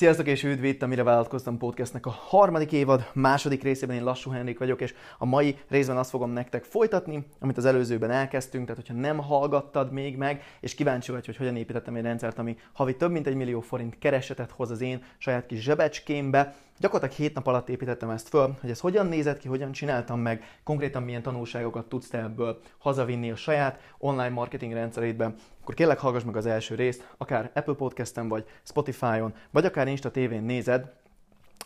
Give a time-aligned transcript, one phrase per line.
[0.00, 3.96] Sziasztok és üdv itt a Mire Vállalkoztam podcastnek a harmadik évad, második részében.
[3.96, 8.10] Én Lassú Henrik vagyok, és a mai részben azt fogom nektek folytatni, amit az előzőben
[8.10, 12.38] elkezdtünk, tehát hogyha nem hallgattad még meg, és kíváncsi vagy, hogy hogyan építettem egy rendszert,
[12.38, 17.16] ami havi több mint egy millió forint keresetet hoz az én saját kis zsebecskémbe, Gyakorlatilag
[17.16, 21.02] hét nap alatt építettem ezt föl, hogy ez hogyan nézett ki, hogyan csináltam meg, konkrétan
[21.02, 25.34] milyen tanulságokat tudsz te ebből hazavinni a saját online marketing rendszerétbe,
[25.70, 30.10] akkor kérlek hallgass meg az első részt, akár Apple Podcast-en, vagy Spotify-on, vagy akár Insta
[30.10, 30.92] TV-n nézed,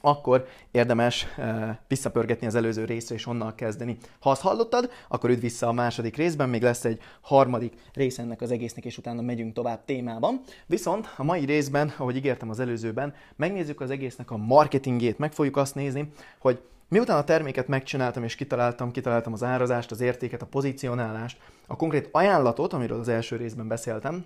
[0.01, 3.97] akkor érdemes e, visszapörgetni az előző részre és onnan kezdeni.
[4.21, 8.41] Ha azt hallottad, akkor üdv vissza a második részben, még lesz egy harmadik rész ennek
[8.41, 10.41] az egésznek, és utána megyünk tovább témában.
[10.67, 15.57] Viszont a mai részben, ahogy ígértem az előzőben, megnézzük az egésznek a marketingét, meg fogjuk
[15.57, 20.47] azt nézni, hogy Miután a terméket megcsináltam és kitaláltam, kitaláltam az árazást, az értéket, a
[20.47, 24.25] pozícionálást, a konkrét ajánlatot, amiről az első részben beszéltem,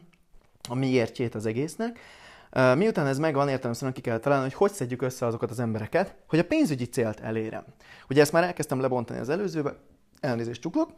[0.69, 1.99] a miértjét az egésznek,
[2.51, 6.39] Miután ez megvan, értelemszerűen ki kell találni, hogy hogy szedjük össze azokat az embereket, hogy
[6.39, 7.65] a pénzügyi célt elérem.
[8.09, 9.77] Ugye ezt már elkezdtem lebontani az előzőben,
[10.21, 10.91] elnézést csuklok,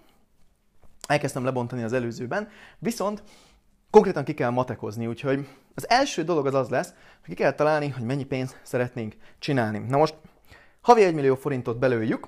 [1.09, 2.49] elkezdtem lebontani az előzőben,
[2.79, 3.23] viszont
[3.91, 7.89] konkrétan ki kell matekozni, úgyhogy az első dolog az az lesz, hogy ki kell találni,
[7.89, 9.79] hogy mennyi pénzt szeretnénk csinálni.
[9.79, 10.15] Na most
[10.81, 12.27] havi 1 millió forintot belőjük,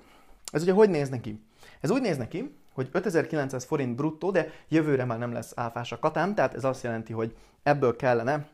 [0.53, 1.43] ez ugye hogy néz neki?
[1.81, 5.99] Ez úgy néz neki, hogy 5900 forint bruttó, de jövőre már nem lesz áfás a
[5.99, 8.47] katám, tehát ez azt jelenti, hogy ebből kellene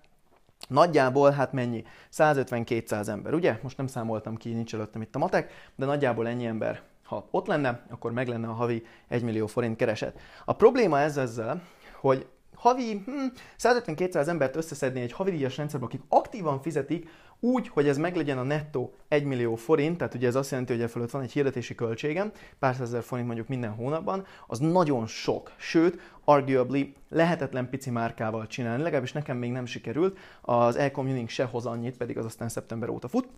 [0.69, 1.85] Nagyjából, hát mennyi?
[2.13, 3.59] 150-200 ember, ugye?
[3.63, 7.47] Most nem számoltam ki, nincs előttem itt a matek, de nagyjából ennyi ember, ha ott
[7.47, 10.21] lenne, akkor meg lenne a havi 1 millió forint kereset.
[10.45, 11.63] A probléma ez ezzel,
[12.01, 13.27] hogy havi hm,
[13.59, 17.09] 150-200 embert összeszedni egy havidíjas rendszerbe, akik aktívan fizetik,
[17.41, 20.83] úgy, hogy ez meglegyen a nettó 1 millió forint, tehát ugye ez azt jelenti, hogy
[20.83, 25.53] e fölött van egy hirdetési költségem, pár százezer forint mondjuk minden hónapban, az nagyon sok.
[25.57, 31.67] Sőt, arguably lehetetlen pici márkával csinálni, legalábbis nekem még nem sikerült, az e-communing se hoz
[31.67, 33.29] annyit, pedig az aztán szeptember óta fut.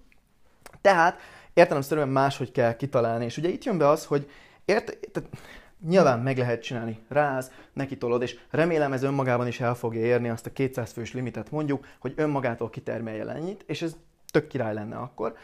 [0.80, 1.20] Tehát
[1.54, 4.30] értelemszerűen máshogy kell kitalálni, és ugye itt jön be az, hogy
[4.64, 5.30] ért, tehát
[5.88, 10.28] Nyilván meg lehet csinálni, ráz, neki tolod, és remélem ez önmagában is el fogja érni
[10.28, 13.96] azt a 200 fős limitet mondjuk, hogy önmagától kitermelje ennyit, és ez
[14.30, 15.36] tök király lenne akkor.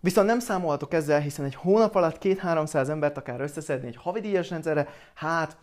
[0.00, 4.88] Viszont nem számolhatok ezzel, hiszen egy hónap alatt 2-300 embert akár összeszedni egy havidíjas rendszerre,
[5.14, 5.56] hát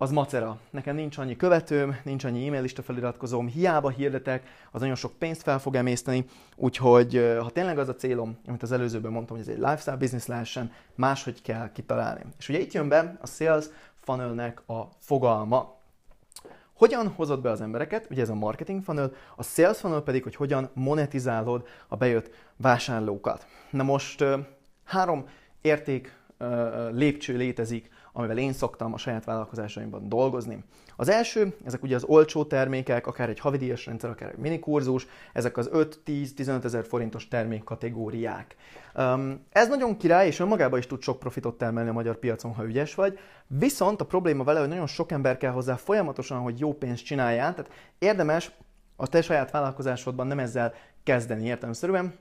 [0.00, 0.58] az macera.
[0.70, 5.42] Nekem nincs annyi követőm, nincs annyi e-mail lista feliratkozóm, hiába hirdetek, az nagyon sok pénzt
[5.42, 6.24] fel fog emészteni,
[6.56, 10.26] úgyhogy ha tényleg az a célom, amit az előzőben mondtam, hogy ez egy lifestyle business
[10.26, 12.24] lehessen, máshogy kell kitalálni.
[12.38, 13.64] És ugye itt jön be a sales
[13.94, 15.76] funnelnek a fogalma.
[16.72, 20.36] Hogyan hozod be az embereket, ugye ez a marketing funnel, a sales funnel pedig, hogy
[20.36, 23.46] hogyan monetizálod a bejött vásárlókat.
[23.70, 24.24] Na most
[24.84, 25.28] három
[25.60, 26.16] érték
[26.90, 30.64] lépcső létezik amivel én szoktam a saját vállalkozásaimban dolgozni.
[30.96, 35.56] Az első, ezek ugye az olcsó termékek, akár egy havidíjas rendszer, akár egy minikurzus, ezek
[35.56, 38.56] az 5-10-15 ezer forintos termékkategóriák.
[38.94, 42.64] Um, ez nagyon király, és önmagában is tud sok profitot termelni a magyar piacon, ha
[42.64, 46.74] ügyes vagy, viszont a probléma vele, hogy nagyon sok ember kell hozzá folyamatosan, hogy jó
[46.74, 48.52] pénzt csináljál, tehát érdemes
[48.96, 52.14] a te saját vállalkozásodban nem ezzel kezdeni értelmszerűen,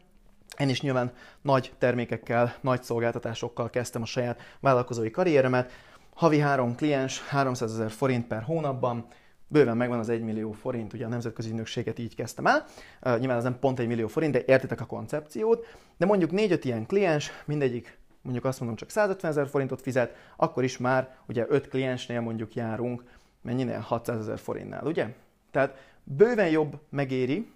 [0.58, 5.72] én is nyilván nagy termékekkel, nagy szolgáltatásokkal kezdtem a saját vállalkozói karrieremet.
[6.18, 9.06] Havi három kliens, 300 ezer forint per hónapban,
[9.48, 12.66] bőven megvan az 1 millió forint, ugye a nemzetközi ügynökséget így kezdtem el.
[13.02, 15.66] Uh, nyilván ez nem pont 1 millió forint, de értitek a koncepciót.
[15.98, 20.64] De mondjuk 4-5 ilyen kliens, mindegyik mondjuk azt mondom csak 150 ezer forintot fizet, akkor
[20.64, 23.04] is már ugye 5 kliensnél mondjuk járunk,
[23.42, 23.80] mennyinél?
[23.80, 25.14] 600 ezer forintnál, ugye?
[25.52, 27.52] Tehát bőven jobb megéri,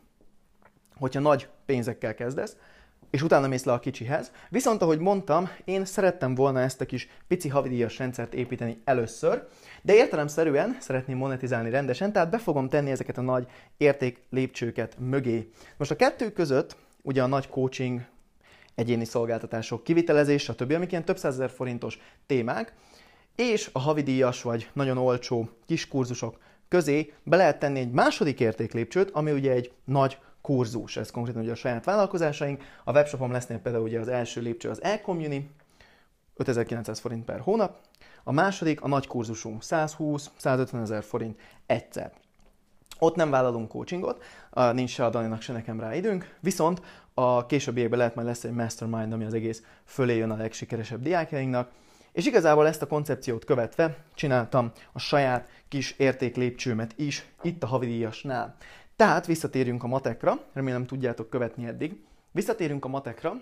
[0.95, 2.57] hogyha nagy pénzekkel kezdesz,
[3.11, 4.31] és utána mész le a kicsihez.
[4.49, 9.47] Viszont, ahogy mondtam, én szerettem volna ezt a kis pici havidíjas rendszert építeni először,
[9.81, 15.50] de értelemszerűen szeretném monetizálni rendesen, tehát be fogom tenni ezeket a nagy érték lépcsőket mögé.
[15.77, 18.01] Most a kettő között ugye a nagy coaching,
[18.75, 22.73] egyéni szolgáltatások, kivitelezés, stb., amik ilyen több százezer forintos témák,
[23.35, 29.09] és a havidíjas vagy nagyon olcsó kis kurzusok közé be lehet tenni egy második értéklépcsőt,
[29.11, 32.63] ami ugye egy nagy kurzus, ez konkrétan ugye a saját vállalkozásaink.
[32.83, 35.50] A webshopom lesznél például ugye az első lépcső az e-community,
[36.36, 37.77] 5900 forint per hónap,
[38.24, 42.12] a második a nagy kurzusunk 120-150 ezer forint egyszer.
[43.00, 44.24] Ott nem vállalunk coachingot,
[44.74, 46.81] nincs se a Daninak, se nekem rá időnk, viszont
[47.13, 51.71] a későbbiekben lehet majd lesz egy mastermind, ami az egész fölé jön a legsikeresebb diákjainknak,
[52.12, 58.56] és igazából ezt a koncepciót követve csináltam a saját kis értéklépcsőmet is itt a havidíjasnál.
[58.95, 62.03] Tehát visszatérjünk a matekra, remélem tudjátok követni eddig.
[62.31, 63.41] Visszatérünk a matekra.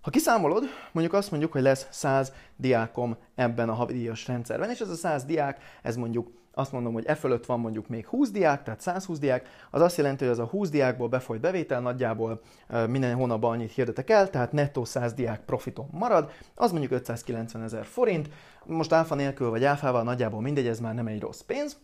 [0.00, 4.88] Ha kiszámolod, mondjuk azt mondjuk, hogy lesz 100 diákom ebben a havidíjas rendszerben, és ez
[4.88, 8.62] a 100 diák, ez mondjuk azt mondom, hogy e fölött van mondjuk még 20 diák,
[8.62, 12.40] tehát 120 diák, az azt jelenti, hogy az a 20 diákból befolyt bevétel nagyjából
[12.86, 17.84] minden hónapban annyit hirdetek el, tehát nettó 100 diák profitom marad, az mondjuk 590 ezer
[17.84, 18.28] forint,
[18.64, 21.78] most áfa nélkül vagy áfával nagyjából mindegy, ez már nem egy rossz pénz,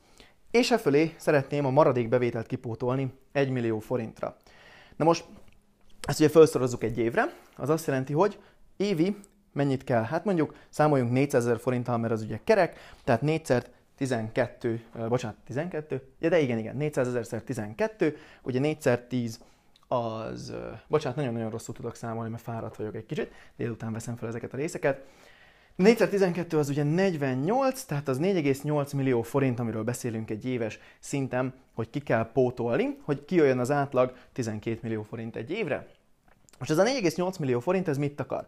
[0.55, 4.37] és e fölé szeretném a maradék bevételt kipótolni 1 millió forintra.
[4.97, 5.25] Na most
[6.09, 8.39] ezt ugye felszorozzuk egy évre, az azt jelenti, hogy
[8.77, 9.17] évi
[9.53, 10.03] mennyit kell?
[10.03, 13.53] Hát mondjuk számoljunk 400 ezer forinttal, mert az ugye kerek, tehát 4
[13.97, 18.79] 12, uh, bocsánat, 12, ja, de igen, igen, 400 ezerszer 12, ugye 4
[19.09, 19.41] 10
[19.89, 20.55] az,
[20.89, 24.57] bocsánat, nagyon-nagyon rosszul tudok számolni, mert fáradt vagyok egy kicsit, délután veszem fel ezeket a
[24.57, 25.05] részeket.
[25.76, 31.55] 4 12 az ugye 48, tehát az 4,8 millió forint, amiről beszélünk egy éves szinten,
[31.75, 35.87] hogy ki kell pótolni, hogy kijöjjön az átlag 12 millió forint egy évre.
[36.59, 38.47] Most ez a 4,8 millió forint, ez mit akar?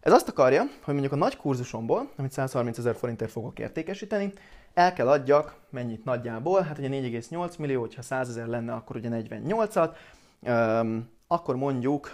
[0.00, 4.32] Ez azt akarja, hogy mondjuk a nagy kurzusomból, amit 130 ezer forintért fogok értékesíteni,
[4.74, 9.08] el kell adjak, mennyit nagyjából, hát ugye 4,8 millió, hogyha 100 ezer lenne, akkor ugye
[9.12, 9.94] 48-at,
[10.40, 12.10] um, akkor mondjuk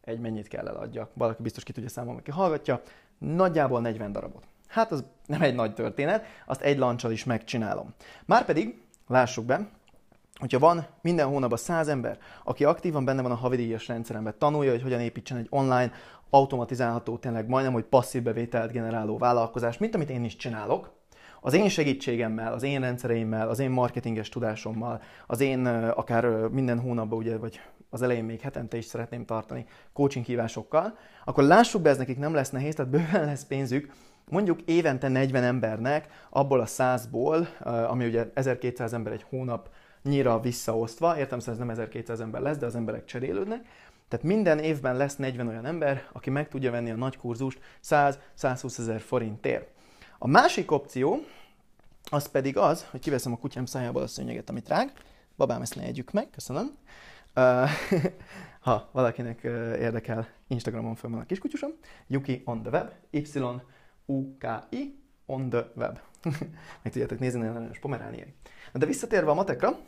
[0.00, 1.10] egy mennyit kell eladjak.
[1.14, 2.82] Valaki biztos ki tudja számolni, aki hallgatja.
[3.18, 4.42] Nagyjából 40 darabot.
[4.68, 7.94] Hát az nem egy nagy történet, azt egy lancsal is megcsinálom.
[8.24, 9.68] Márpedig, lássuk be,
[10.38, 14.82] hogyha van minden hónapban 100 ember, aki aktívan benne van a havidíjas rendszeremben, tanulja, hogy
[14.82, 15.92] hogyan építsen egy online,
[16.30, 20.94] automatizálható, tényleg majdnem, hogy passzív bevételt generáló vállalkozás, mint amit én is csinálok,
[21.40, 27.18] az én segítségemmel, az én rendszereimmel, az én marketinges tudásommal, az én akár minden hónapban,
[27.18, 27.60] ugye, vagy
[27.90, 32.34] az elején még hetente is szeretném tartani coaching hívásokkal, akkor lássuk be, ez nekik nem
[32.34, 33.92] lesz nehéz, tehát bőven lesz pénzük,
[34.28, 37.46] mondjuk évente 40 embernek abból a 100-ból,
[37.88, 39.68] ami ugye 1200 ember egy hónap
[40.02, 43.66] nyira visszaosztva, értem, szóval ez nem 1200 ember lesz, de az emberek cserélődnek,
[44.08, 48.78] tehát minden évben lesz 40 olyan ember, aki meg tudja venni a nagy kurzust 100-120
[48.78, 49.68] ezer forintért.
[50.18, 51.18] A másik opció,
[52.10, 54.92] az pedig az, hogy kiveszem a kutyám szájából a szőnyeget, amit rág.
[55.36, 56.76] Babám, ezt ne együk meg, köszönöm.
[58.66, 59.40] ha valakinek
[59.78, 61.70] érdekel, Instagramon föl van a kiskutyusom.
[62.06, 65.98] Yuki on the web, Y-U-K-I on the web.
[66.82, 68.34] meg tudjátok nézni, nagyon nagyon pomerániai.
[68.72, 69.78] De visszatérve a matekra,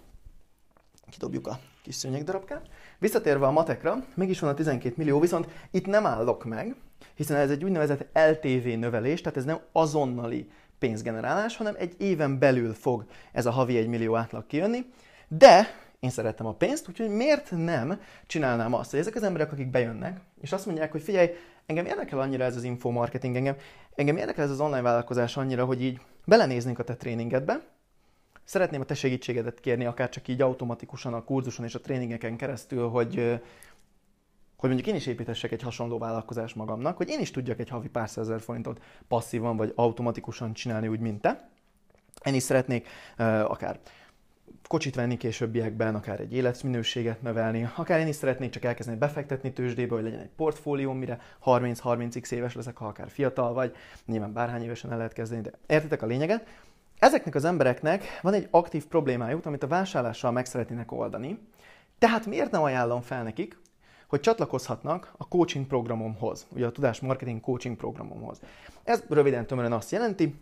[1.11, 2.69] kidobjuk a kis szőnyeg darabkát.
[2.99, 6.75] Visszatérve a matekra, mégis van a 12 millió, viszont itt nem állok meg,
[7.15, 12.75] hiszen ez egy úgynevezett LTV növelés, tehát ez nem azonnali pénzgenerálás, hanem egy éven belül
[12.75, 14.93] fog ez a havi 1 millió átlag kijönni.
[15.29, 15.67] De
[16.00, 20.21] én szerettem a pénzt, úgyhogy miért nem csinálnám azt, hogy ezek az emberek, akik bejönnek,
[20.41, 21.31] és azt mondják, hogy figyelj,
[21.67, 23.56] engem érdekel annyira ez az infomarketing, engem,
[23.95, 27.61] engem érdekel ez az online vállalkozás annyira, hogy így belenéznénk a te tréningedbe,
[28.45, 32.89] szeretném a te segítségedet kérni, akár csak így automatikusan a kurzuson és a tréningeken keresztül,
[32.89, 33.15] hogy,
[34.56, 37.89] hogy mondjuk én is építessek egy hasonló vállalkozást magamnak, hogy én is tudjak egy havi
[37.89, 41.49] pár százezer forintot passzívan vagy automatikusan csinálni úgy, mint te.
[42.25, 43.81] Én is szeretnék uh, akár
[44.69, 49.95] kocsit venni későbbiekben, akár egy életminőséget növelni, akár én is szeretnék csak elkezdeni befektetni tőzsdébe,
[49.95, 54.91] hogy legyen egy portfólió, mire 30-30x éves leszek, ha akár fiatal vagy, nyilván bárhány évesen
[54.91, 56.47] el lehet kezdeni, de értitek a lényeget?
[56.99, 61.39] Ezeknek az embereknek van egy aktív problémájuk, amit a vásárlással meg szeretnének oldani,
[61.99, 63.59] tehát miért nem ajánlom fel nekik,
[64.09, 68.41] hogy csatlakozhatnak a coaching programomhoz, ugye a tudás marketing coaching programomhoz.
[68.85, 70.35] Ez röviden tömören azt jelenti,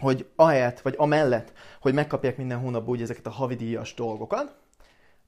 [0.00, 4.58] hogy ahelyett, vagy amellett, hogy megkapják minden hónapban úgy ezeket a havidíjas dolgokat,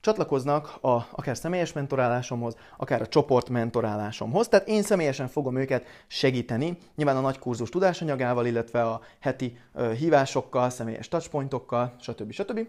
[0.02, 4.48] csatlakoznak a, akár személyes mentorálásomhoz, akár a csoport mentorálásomhoz.
[4.48, 9.92] Tehát én személyesen fogom őket segíteni, nyilván a nagy kurzus tudásanyagával, illetve a heti ö,
[9.92, 12.32] hívásokkal, személyes touchpointokkal, stb.
[12.32, 12.68] stb.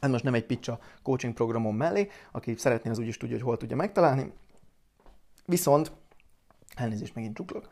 [0.00, 3.56] Ez most nem egy picsa coaching programom mellé, aki szeretné, az úgyis tudja, hogy hol
[3.56, 4.32] tudja megtalálni.
[5.46, 5.92] Viszont,
[6.74, 7.68] elnézést, megint csuklok,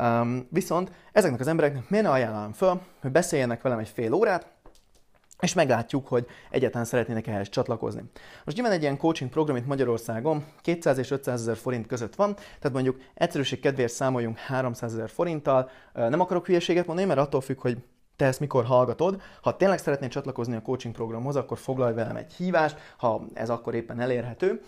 [0.00, 4.46] um, viszont ezeknek az embereknek miért ne ajánlom föl, hogy beszéljenek velem egy fél órát,
[5.40, 8.02] és meglátjuk, hogy egyáltalán szeretnének ehhez csatlakozni.
[8.44, 12.34] Most nyilván egy ilyen coaching program itt Magyarországon 200 és 500 ezer forint között van,
[12.34, 15.70] tehát mondjuk egyszerűség kedvéért számoljunk 300 ezer forinttal.
[15.92, 17.78] Nem akarok hülyeséget mondani, mert attól függ, hogy
[18.16, 19.20] te ezt mikor hallgatod.
[19.42, 23.74] Ha tényleg szeretnél csatlakozni a coaching programhoz, akkor foglalj velem egy hívást, ha ez akkor
[23.74, 24.60] éppen elérhető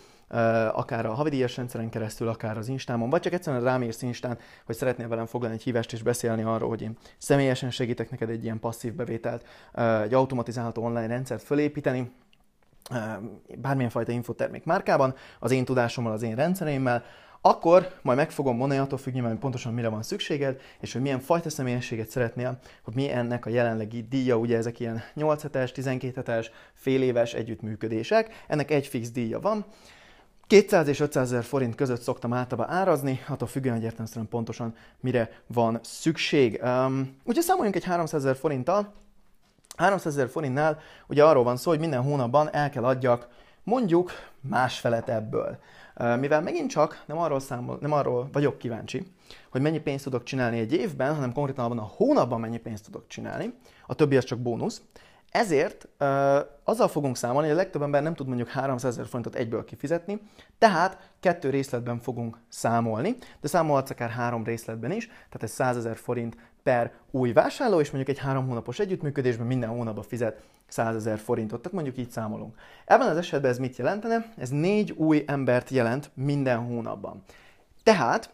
[0.73, 5.09] akár a havidíjas rendszeren keresztül, akár az Instámon, vagy csak egyszerűen rámérsz Instán, hogy szeretnél
[5.09, 8.95] velem foglalni egy hívást és beszélni arról, hogy én személyesen segítek neked egy ilyen passzív
[8.95, 9.47] bevételt,
[10.03, 12.11] egy automatizálható online rendszert fölépíteni,
[13.57, 17.05] bármilyen fajta infotermék márkában, az én tudásommal, az én rendszereimmel,
[17.41, 21.21] akkor majd meg fogom mondani, attól függ hogy pontosan mire van szükséged, és hogy milyen
[21.21, 26.13] fajta személyiséget szeretnél, hogy mi ennek a jelenlegi díja, ugye ezek ilyen 8 hetes, 12
[26.15, 29.65] hetes, fél éves együttműködések, ennek egy fix díja van,
[30.51, 35.31] 200 és 500 ezer forint között szoktam általában árazni, attól függően, hogy értelmszerűen pontosan mire
[35.47, 36.61] van szükség.
[36.63, 38.93] Um, úgyhogy számoljunk egy 300 ezer forinttal,
[39.77, 43.29] 300 ezer forintnál ugye arról van szó, hogy minden hónapban el kell adjak
[43.63, 45.59] mondjuk másfelet ebből.
[46.19, 49.07] Mivel megint csak nem arról, számol, nem arról vagyok kíváncsi,
[49.51, 53.05] hogy mennyi pénzt tudok csinálni egy évben, hanem konkrétan abban a hónapban mennyi pénzt tudok
[53.07, 53.55] csinálni,
[53.87, 54.83] a többi az csak bónusz,
[55.31, 56.09] ezért uh,
[56.65, 60.21] azzal fogunk számolni, hogy a legtöbb ember nem tud mondjuk 300 ezer forintot egyből kifizetni,
[60.59, 65.97] tehát kettő részletben fogunk számolni, de számolhatsz akár három részletben is, tehát ez 100 ezer
[65.97, 71.19] forint per új vásárló, és mondjuk egy három hónapos együttműködésben minden hónapban fizet 100 ezer
[71.19, 72.55] forintot, tehát mondjuk így számolunk.
[72.85, 74.33] Ebben az esetben ez mit jelentene?
[74.39, 77.23] Ez négy új embert jelent minden hónapban.
[77.83, 78.31] Tehát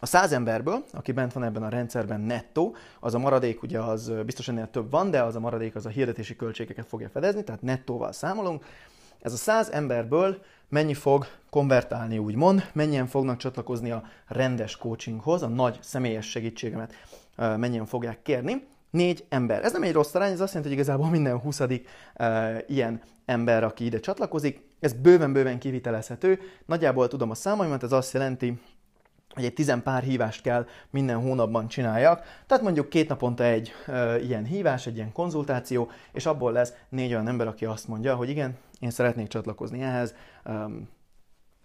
[0.00, 4.12] a száz emberből, aki bent van ebben a rendszerben nettó, az a maradék ugye az
[4.24, 7.62] biztos ennél több van, de az a maradék az a hirdetési költségeket fogja fedezni, tehát
[7.62, 8.64] nettóval számolunk.
[9.20, 10.38] Ez a száz emberből
[10.68, 16.92] mennyi fog konvertálni, úgymond, mennyien fognak csatlakozni a rendes coachinghoz, a nagy személyes segítségemet
[17.36, 18.66] mennyien fogják kérni.
[18.90, 19.64] Négy ember.
[19.64, 21.88] Ez nem egy rossz arány, ez azt jelenti, hogy igazából minden huszadik
[22.18, 26.38] uh, ilyen ember, aki ide csatlakozik, ez bőven-bőven kivitelezhető.
[26.66, 28.60] Nagyjából tudom a számaimat, ez azt jelenti,
[29.34, 32.22] hogy egy tizen pár hívást kell minden hónapban csináljak.
[32.46, 37.12] Tehát mondjuk két naponta egy uh, ilyen hívás, egy ilyen konzultáció, és abból lesz négy
[37.12, 40.88] olyan ember, aki azt mondja, hogy igen, én szeretnék csatlakozni ehhez, um,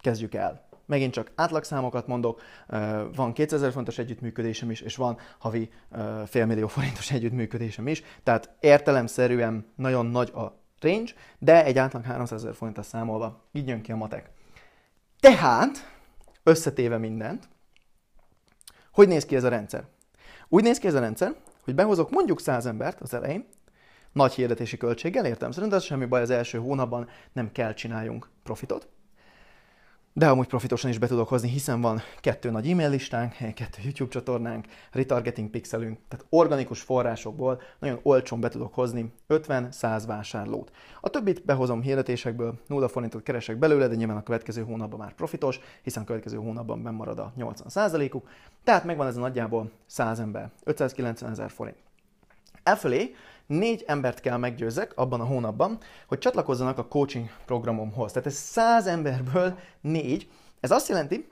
[0.00, 0.66] kezdjük el.
[0.86, 2.40] Megint csak átlagszámokat mondok,
[3.14, 5.70] van 2000 fontos együttműködésem is, és van havi
[6.26, 12.54] félmillió forintos együttműködésem is, tehát értelemszerűen nagyon nagy a range, de egy átlag 300 ezer
[12.54, 14.30] forintra számolva így jön ki a matek.
[15.20, 15.92] Tehát,
[16.42, 17.48] összetéve mindent,
[18.94, 19.84] hogy néz ki ez a rendszer?
[20.48, 21.34] Úgy néz ki ez a rendszer,
[21.64, 23.46] hogy behozok mondjuk 100 embert az elején,
[24.12, 28.88] nagy hirdetési költséggel, értem szerint, ez semmi baj, az első hónapban nem kell csináljunk profitot.
[30.16, 34.10] De amúgy profitosan is be tudok hozni, hiszen van kettő nagy e-mail listánk, kettő YouTube
[34.10, 40.70] csatornánk, retargeting pixelünk, tehát organikus forrásokból nagyon olcsón be tudok hozni 50-100 vásárlót.
[41.00, 45.60] A többit behozom hirdetésekből, 0 forintot keresek belőle, de nyilván a következő hónapban már profitos,
[45.82, 48.28] hiszen a következő hónapban bemarad a 80%-uk,
[48.64, 51.76] tehát megvan ez a nagyjából 100 ember, 590 ezer forint.
[52.62, 53.14] Elfölé
[53.46, 58.12] négy embert kell meggyőzzek abban a hónapban, hogy csatlakozzanak a coaching programomhoz.
[58.12, 60.28] Tehát ez száz emberből négy.
[60.60, 61.28] Ez azt jelenti,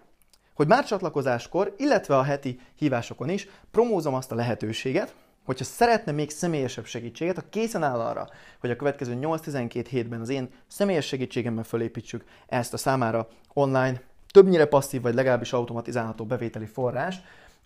[0.55, 5.15] hogy már csatlakozáskor, illetve a heti hívásokon is promózom azt a lehetőséget,
[5.45, 8.29] hogyha szeretne még személyesebb segítséget, ha készen áll arra,
[8.61, 14.67] hogy a következő 8-12 hétben az én személyes segítségemmel fölépítsük ezt a számára online, többnyire
[14.67, 17.21] passzív vagy legalábbis automatizálható bevételi forrás,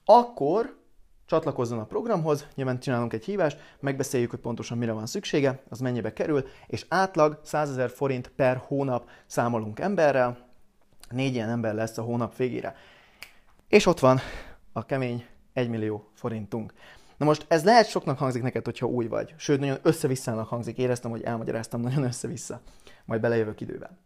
[0.04, 0.76] akkor
[1.26, 6.12] csatlakozzon a programhoz, nyilván csinálunk egy hívást, megbeszéljük, hogy pontosan mire van szüksége, az mennyibe
[6.12, 10.38] kerül, és átlag 100 ezer forint per hónap számolunk emberrel,
[11.10, 12.74] négy ilyen ember lesz a hónap végére.
[13.68, 14.20] És ott van
[14.72, 16.72] a kemény 1 millió forintunk.
[17.16, 19.34] Na most ez lehet soknak hangzik neked, hogyha új vagy.
[19.36, 20.78] Sőt, nagyon össze-visszának hangzik.
[20.78, 22.60] Éreztem, hogy elmagyaráztam nagyon össze-vissza.
[23.04, 23.98] Majd belejövök idővel.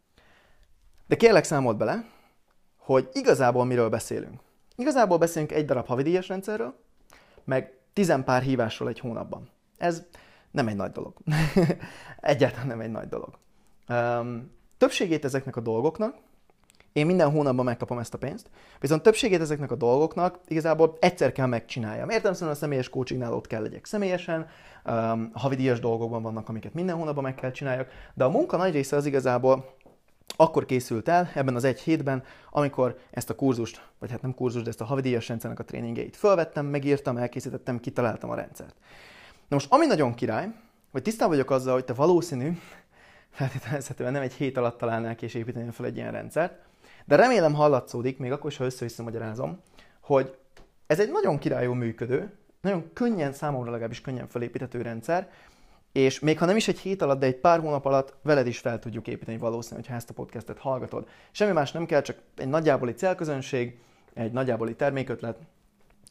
[1.06, 2.04] De kérlek számolt bele,
[2.76, 4.40] hogy igazából miről beszélünk.
[4.76, 6.74] Igazából beszélünk egy darab havidíjas rendszerről,
[7.50, 9.48] meg tizen pár hívásról egy hónapban.
[9.78, 10.02] Ez
[10.50, 11.14] nem egy nagy dolog.
[12.20, 13.38] Egyáltalán nem egy nagy dolog.
[13.88, 16.14] Um, többségét ezeknek a dolgoknak
[16.92, 21.46] én minden hónapban megkapom ezt a pénzt, viszont többségét ezeknek a dolgoknak igazából egyszer kell
[21.46, 22.08] megcsináljam.
[22.08, 24.46] Értem szerint a személyes coachingnál ott kell legyek személyesen,
[24.84, 28.96] um, havidíjas dolgokban vannak, amiket minden hónapban meg kell csináljak, de a munka nagy része
[28.96, 29.74] az igazából
[30.40, 34.64] akkor készült el ebben az egy hétben, amikor ezt a kurzust, vagy hát nem kurzust,
[34.64, 38.74] de ezt a havidíjas rendszernek a tréningeit fölvettem, megírtam, elkészítettem, kitaláltam a rendszert.
[39.48, 40.48] Na most, ami nagyon király,
[40.92, 42.58] hogy tisztában vagyok azzal, hogy te valószínű,
[43.30, 46.58] feltételezhetően nem egy hét alatt találnál ki és építeni fel egy ilyen rendszert,
[47.04, 49.60] de remélem hallatszódik, még akkor is, ha össze-vissza magyarázom,
[50.00, 50.36] hogy
[50.86, 55.30] ez egy nagyon királyú működő, nagyon könnyen, számomra legalábbis könnyen felépíthető rendszer,
[55.92, 58.58] és még ha nem is egy hét alatt, de egy pár hónap alatt veled is
[58.58, 61.08] fel tudjuk építeni valószínűleg, ha ezt a podcastet hallgatod.
[61.30, 63.78] Semmi más nem kell, csak egy nagyjáboli célközönség,
[64.14, 65.38] egy nagyjáboli termékötlet,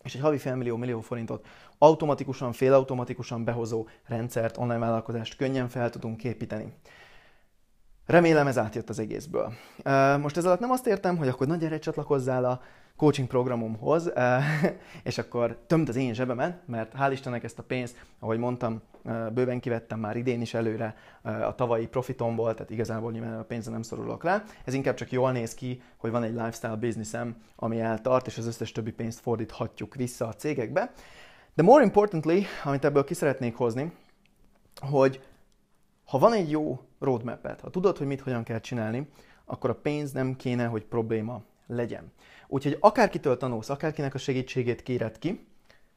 [0.03, 6.23] és egy havi félmillió millió forintot automatikusan, félautomatikusan behozó rendszert, online vállalkozást könnyen fel tudunk
[6.23, 6.73] építeni.
[8.09, 9.53] Remélem ez átjött az egészből.
[10.21, 12.61] Most ez alatt nem azt értem, hogy akkor nagy gyere csatlakozzál a
[12.95, 14.11] coaching programomhoz,
[15.03, 18.81] és akkor tömt az én zsebemet, mert hál' Istennek ezt a pénzt, ahogy mondtam,
[19.33, 23.81] bőven kivettem már idén is előre a tavalyi profitomból, tehát igazából nyilván a pénzre nem
[23.81, 24.43] szorulok rá.
[24.65, 28.47] Ez inkább csak jól néz ki, hogy van egy lifestyle businessem, ami eltart, és az
[28.47, 30.91] összes többi pénzt fordíthatjuk vissza a cégekbe.
[31.53, 33.91] De more importantly, amit ebből ki szeretnék hozni,
[34.75, 35.23] hogy
[36.05, 39.09] ha van egy jó roadmap ha tudod, hogy mit hogyan kell csinálni,
[39.45, 42.11] akkor a pénz nem kéne, hogy probléma legyen.
[42.47, 45.47] Úgyhogy akárkitől tanulsz, akárkinek a segítségét kéred ki,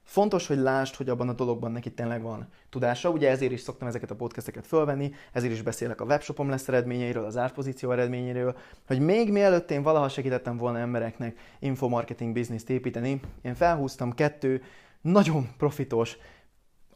[0.04, 3.10] Fontos, hogy lásd, hogy abban a dologban neki tényleg van tudása.
[3.10, 7.24] Ugye ezért is szoktam ezeket a podcasteket fölvenni, ezért is beszélek a webshopom lesz eredményeiről,
[7.24, 8.56] az árpozíció eredményeiről,
[8.86, 14.62] hogy még mielőtt én valaha segítettem volna embereknek infomarketing bizniszt építeni, én felhúztam kettő
[15.00, 16.16] nagyon profitos,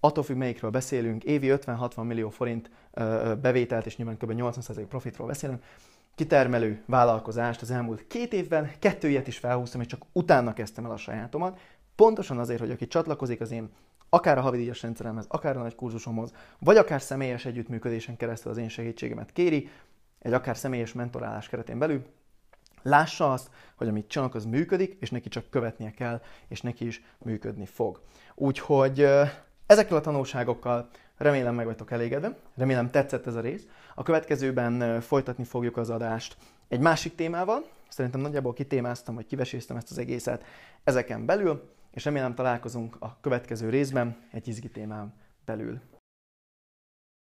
[0.06, 2.70] attól függ melyikről beszélünk, évi 50-60 millió forint
[3.40, 4.32] bevételt, és nyilván kb.
[4.36, 5.62] 80% profitról beszélünk,
[6.14, 10.90] kitermelő vállalkozást az elmúlt két évben, kettő ilyet is felhúztam, és csak utána kezdtem el
[10.90, 11.58] a sajátomat,
[11.96, 13.70] Pontosan azért, hogy aki csatlakozik az én
[14.08, 18.68] akár a havidíjas rendszeremhez, akár a nagy kurzusomhoz, vagy akár személyes együttműködésen keresztül az én
[18.68, 19.68] segítségemet kéri,
[20.18, 22.04] egy akár személyes mentorálás keretén belül,
[22.82, 27.02] lássa azt, hogy amit csinálok, az működik, és neki csak követnie kell, és neki is
[27.18, 28.00] működni fog.
[28.34, 29.08] Úgyhogy
[29.66, 33.66] ezekkel a tanulságokkal remélem meg vagytok elégedve, remélem tetszett ez a rész.
[33.94, 36.37] A következőben folytatni fogjuk az adást
[36.68, 40.44] egy másik témával, szerintem nagyjából kitémáztam, vagy kiveséztem ezt az egészet
[40.85, 45.80] ezeken belül, és remélem találkozunk a következő részben egy izgi témán belül.